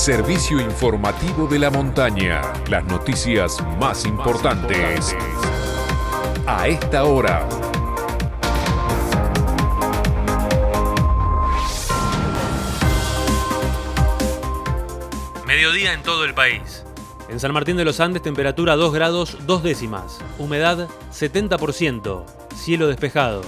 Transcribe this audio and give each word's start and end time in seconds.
servicio 0.00 0.58
informativo 0.58 1.46
de 1.46 1.58
la 1.58 1.68
montaña. 1.68 2.40
Las 2.70 2.82
noticias 2.86 3.62
más 3.78 4.06
importantes 4.06 5.14
a 6.46 6.68
esta 6.68 7.04
hora. 7.04 7.46
Mediodía 15.46 15.92
en 15.92 16.02
todo 16.02 16.24
el 16.24 16.32
país. 16.32 16.82
En 17.28 17.38
San 17.38 17.52
Martín 17.52 17.76
de 17.76 17.84
los 17.84 18.00
Andes, 18.00 18.22
temperatura 18.22 18.76
2 18.76 18.94
grados 18.94 19.36
2 19.44 19.62
décimas. 19.62 20.18
Humedad 20.38 20.88
70%. 21.12 22.24
Cielo 22.56 22.86
despejado. 22.86 23.42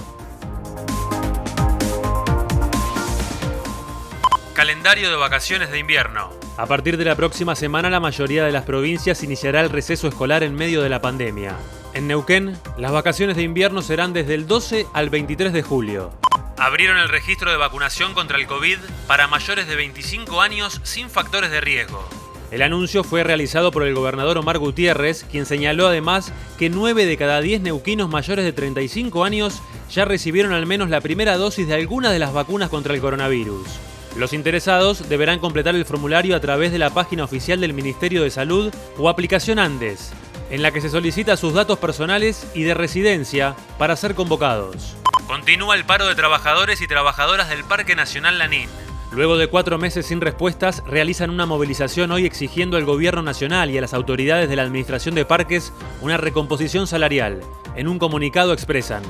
Calendario 4.53 5.09
de 5.09 5.15
vacaciones 5.15 5.71
de 5.71 5.79
invierno. 5.79 6.42
A 6.55 6.67
partir 6.67 6.97
de 6.97 7.05
la 7.05 7.15
próxima 7.15 7.55
semana 7.55 7.89
la 7.89 7.99
mayoría 7.99 8.45
de 8.45 8.51
las 8.51 8.63
provincias 8.63 9.23
iniciará 9.23 9.61
el 9.61 9.71
receso 9.71 10.07
escolar 10.07 10.43
en 10.43 10.53
medio 10.53 10.83
de 10.83 10.89
la 10.89 11.01
pandemia. 11.01 11.57
En 11.95 12.07
Neuquén, 12.07 12.55
las 12.77 12.91
vacaciones 12.91 13.35
de 13.37 13.41
invierno 13.41 13.81
serán 13.81 14.13
desde 14.13 14.35
el 14.35 14.45
12 14.45 14.85
al 14.93 15.09
23 15.09 15.51
de 15.51 15.63
julio. 15.63 16.11
Abrieron 16.57 16.99
el 16.99 17.09
registro 17.09 17.49
de 17.49 17.57
vacunación 17.57 18.13
contra 18.13 18.37
el 18.37 18.45
COVID 18.45 18.77
para 19.07 19.27
mayores 19.27 19.67
de 19.67 19.75
25 19.75 20.41
años 20.41 20.79
sin 20.83 21.09
factores 21.09 21.49
de 21.49 21.59
riesgo. 21.59 22.07
El 22.51 22.61
anuncio 22.61 23.03
fue 23.03 23.23
realizado 23.23 23.71
por 23.71 23.81
el 23.81 23.95
gobernador 23.95 24.37
Omar 24.37 24.59
Gutiérrez, 24.59 25.23
quien 25.23 25.47
señaló 25.47 25.87
además 25.87 26.31
que 26.59 26.69
9 26.69 27.07
de 27.07 27.17
cada 27.17 27.41
10 27.41 27.61
neuquinos 27.61 28.09
mayores 28.09 28.45
de 28.45 28.53
35 28.53 29.23
años 29.23 29.63
ya 29.89 30.05
recibieron 30.05 30.53
al 30.53 30.67
menos 30.67 30.91
la 30.91 31.01
primera 31.01 31.35
dosis 31.35 31.67
de 31.67 31.73
alguna 31.73 32.11
de 32.11 32.19
las 32.19 32.31
vacunas 32.31 32.69
contra 32.69 32.93
el 32.93 33.01
coronavirus. 33.01 33.67
Los 34.15 34.33
interesados 34.33 35.09
deberán 35.09 35.39
completar 35.39 35.75
el 35.75 35.85
formulario 35.85 36.35
a 36.35 36.39
través 36.39 36.71
de 36.71 36.77
la 36.77 36.91
página 36.91 37.23
oficial 37.23 37.59
del 37.59 37.73
Ministerio 37.73 38.21
de 38.21 38.29
Salud 38.29 38.71
o 38.97 39.09
aplicación 39.09 39.57
Andes, 39.57 40.11
en 40.51 40.61
la 40.61 40.69
que 40.69 40.81
se 40.81 40.89
solicita 40.89 41.35
sus 41.35 41.55
datos 41.55 41.79
personales 41.79 42.47
y 42.53 42.61
de 42.61 42.75
residencia 42.75 43.55
para 43.79 43.95
ser 43.95 44.13
convocados. 44.13 44.95
Continúa 45.25 45.75
el 45.75 45.85
paro 45.85 46.05
de 46.05 46.13
trabajadores 46.13 46.81
y 46.81 46.87
trabajadoras 46.87 47.49
del 47.49 47.63
Parque 47.63 47.95
Nacional 47.95 48.37
Lanín. 48.37 48.69
Luego 49.11 49.35
de 49.35 49.47
cuatro 49.47 49.79
meses 49.79 50.05
sin 50.05 50.21
respuestas, 50.21 50.83
realizan 50.85 51.31
una 51.31 51.47
movilización 51.47 52.11
hoy 52.11 52.27
exigiendo 52.27 52.77
al 52.77 52.85
Gobierno 52.85 53.23
Nacional 53.23 53.71
y 53.71 53.77
a 53.79 53.81
las 53.81 53.95
autoridades 53.95 54.47
de 54.47 54.55
la 54.55 54.63
Administración 54.63 55.15
de 55.15 55.25
Parques 55.25 55.73
una 56.01 56.17
recomposición 56.17 56.85
salarial. 56.85 57.41
En 57.75 57.87
un 57.87 57.97
comunicado 57.97 58.53
expresan, 58.53 59.01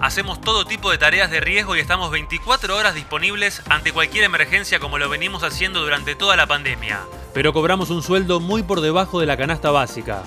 Hacemos 0.00 0.40
todo 0.40 0.64
tipo 0.64 0.90
de 0.90 0.96
tareas 0.96 1.30
de 1.30 1.40
riesgo 1.40 1.76
y 1.76 1.80
estamos 1.80 2.10
24 2.10 2.74
horas 2.74 2.94
disponibles 2.94 3.62
ante 3.68 3.92
cualquier 3.92 4.24
emergencia 4.24 4.80
como 4.80 4.96
lo 4.96 5.10
venimos 5.10 5.42
haciendo 5.42 5.82
durante 5.82 6.14
toda 6.14 6.36
la 6.36 6.46
pandemia. 6.46 7.00
Pero 7.34 7.52
cobramos 7.52 7.90
un 7.90 8.02
sueldo 8.02 8.40
muy 8.40 8.62
por 8.62 8.80
debajo 8.80 9.20
de 9.20 9.26
la 9.26 9.36
canasta 9.36 9.70
básica. 9.70 10.22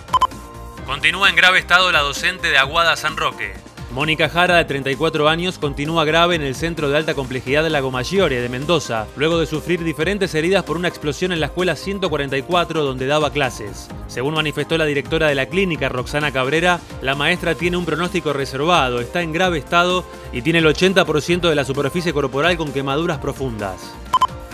Continúa 0.86 1.30
en 1.30 1.36
grave 1.36 1.58
estado 1.58 1.92
la 1.92 2.02
docente 2.02 2.52
de 2.52 2.58
Aguada 2.60 2.96
San 2.96 3.18
Roque. 3.18 3.56
Mónica 3.94 4.28
Jara, 4.28 4.58
de 4.58 4.66
34 4.66 5.30
años, 5.30 5.60
continúa 5.60 6.04
grave 6.04 6.34
en 6.34 6.42
el 6.42 6.56
Centro 6.56 6.90
de 6.90 6.98
Alta 6.98 7.14
Complejidad 7.14 7.62
de 7.62 7.70
Lago 7.70 7.92
Maggiore 7.92 8.42
de 8.42 8.50
Mendoza, 8.50 9.06
luego 9.16 9.40
de 9.40 9.46
sufrir 9.46 9.84
diferentes 9.84 10.34
heridas 10.34 10.64
por 10.64 10.78
una 10.78 10.88
explosión 10.88 11.32
en 11.32 11.40
la 11.40 11.46
escuela 11.46 11.76
144 11.76 12.84
donde 12.84 13.06
daba 13.06 13.32
clases. 13.32 13.90
Según 14.08 14.34
manifestó 14.34 14.80
la 14.80 14.86
directora 14.86 15.28
de 15.28 15.36
la 15.36 15.46
clínica, 15.46 15.90
Roxana 15.90 16.32
Cabrera, 16.32 16.80
la 17.04 17.14
maestra 17.14 17.54
tiene 17.54 17.78
un 17.78 17.86
pronóstico 17.86 18.34
reservado, 18.34 19.00
está 19.00 19.22
en 19.22 19.32
grave 19.32 19.60
estado 19.60 20.04
y 20.32 20.42
tiene 20.42 20.58
el 20.58 20.66
80% 20.66 21.48
de 21.48 21.56
la 21.56 21.64
superficie 21.64 22.14
corporal 22.14 22.58
con 22.58 22.74
quemaduras 22.74 23.20
profundas. 23.20 23.94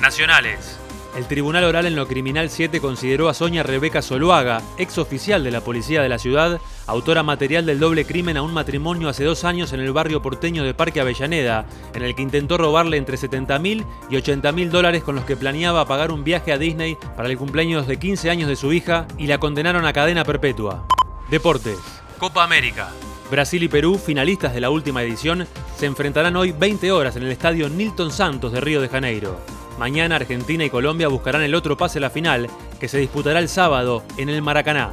Nacionales. 0.01 0.77
El 1.15 1.27
Tribunal 1.27 1.63
Oral 1.63 1.87
en 1.87 1.95
lo 1.95 2.07
Criminal 2.07 2.49
7 2.49 2.79
consideró 2.79 3.29
a 3.29 3.33
Sonia 3.33 3.63
Rebeca 3.63 4.01
Zuluaga, 4.01 4.61
ex 4.77 4.97
oficial 4.99 5.43
de 5.43 5.51
la 5.51 5.61
Policía 5.61 6.01
de 6.01 6.09
la 6.09 6.19
Ciudad, 6.19 6.61
autora 6.85 7.23
material 7.23 7.65
del 7.65 7.79
doble 7.79 8.05
crimen 8.05 8.37
a 8.37 8.43
un 8.43 8.53
matrimonio 8.53 9.09
hace 9.09 9.23
dos 9.23 9.43
años 9.43 9.73
en 9.73 9.79
el 9.79 9.91
barrio 9.91 10.21
porteño 10.21 10.63
de 10.63 10.75
Parque 10.75 11.01
Avellaneda, 11.01 11.65
en 11.95 12.03
el 12.03 12.13
que 12.13 12.21
intentó 12.21 12.57
robarle 12.57 12.97
entre 12.97 13.17
70 13.17 13.57
mil 13.59 13.85
y 14.09 14.17
80 14.17 14.51
mil 14.51 14.69
dólares 14.69 15.03
con 15.03 15.15
los 15.15 15.25
que 15.25 15.35
planeaba 15.35 15.85
pagar 15.87 16.11
un 16.11 16.23
viaje 16.23 16.53
a 16.53 16.59
Disney 16.59 16.95
para 17.17 17.27
el 17.27 17.37
cumpleaños 17.37 17.87
de 17.87 17.97
15 17.97 18.29
años 18.29 18.47
de 18.47 18.55
su 18.55 18.71
hija 18.71 19.07
y 19.17 19.25
la 19.25 19.39
condenaron 19.39 19.85
a 19.85 19.93
cadena 19.93 20.23
perpetua. 20.23 20.85
Deportes. 21.29 21.79
Copa 22.19 22.43
América. 22.43 22.89
Brasil 23.31 23.61
y 23.63 23.67
Perú, 23.67 23.97
finalistas 23.97 24.53
de 24.53 24.61
la 24.61 24.69
última 24.69 25.03
edición, 25.03 25.47
se 25.75 25.85
enfrentarán 25.87 26.35
hoy 26.35 26.51
20 26.51 26.91
horas 26.91 27.15
en 27.15 27.23
el 27.23 27.31
estadio 27.31 27.67
Nilton 27.67 28.11
Santos 28.11 28.51
de 28.51 28.61
Río 28.61 28.81
de 28.81 28.89
Janeiro. 28.89 29.39
Mañana 29.79 30.17
Argentina 30.17 30.65
y 30.65 30.69
Colombia 30.69 31.07
buscarán 31.07 31.41
el 31.41 31.55
otro 31.55 31.77
pase 31.77 31.99
a 31.99 32.01
la 32.01 32.09
final, 32.09 32.49
que 32.81 32.89
se 32.89 32.97
disputará 32.97 33.39
el 33.39 33.47
sábado 33.47 34.03
en 34.17 34.27
el 34.27 34.41
Maracaná. 34.41 34.91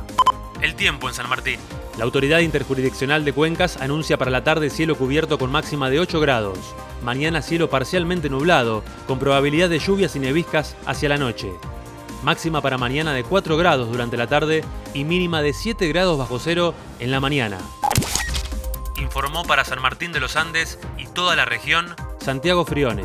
El 0.63 0.77
tiempo 0.77 1.09
en 1.09 1.15
San 1.15 1.29
Martín. 1.29 1.59
La 1.99 2.05
Autoridad 2.05 2.39
Interjurisdiccional 2.39 3.25
de 3.25 3.33
Cuencas 3.33 3.79
anuncia 3.79 4.17
para 4.17 4.31
la 4.31 4.45
tarde 4.45 4.71
cielo 4.71 4.95
cubierto 4.95 5.39
con 5.39 5.51
máxima 5.51 5.91
de 5.91 5.99
8 5.99 6.21
grados. 6.21 6.61
Mañana 7.03 7.43
cielo 7.43 7.69
parcialmente 7.69 8.31
nublado, 8.31 8.85
con 9.09 9.19
probabilidad 9.19 9.69
de 9.69 9.81
lluvias 9.81 10.15
y 10.15 10.21
neviscas 10.21 10.77
hacia 10.87 11.09
la 11.09 11.19
noche. 11.19 11.51
Máxima 12.23 12.61
para 12.61 12.79
mañana 12.79 13.13
de 13.13 13.25
4 13.25 13.57
grados 13.57 13.91
durante 13.91 14.17
la 14.17 14.29
tarde 14.29 14.63
y 14.95 15.03
mínima 15.03 15.43
de 15.43 15.53
7 15.53 15.89
grados 15.89 16.17
bajo 16.17 16.39
cero 16.39 16.75
en 17.01 17.11
la 17.11 17.19
mañana. 17.19 17.59
Informó 18.99 19.45
para 19.45 19.65
San 19.65 19.83
Martín 19.83 20.13
de 20.13 20.21
los 20.21 20.37
Andes 20.37 20.79
y 20.97 21.07
toda 21.09 21.35
la 21.35 21.45
región 21.45 21.97
Santiago 22.21 22.65
Frione. 22.65 23.05